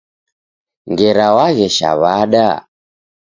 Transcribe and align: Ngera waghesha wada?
Ngera 0.91 1.27
waghesha 1.35 1.89
wada? 2.01 2.47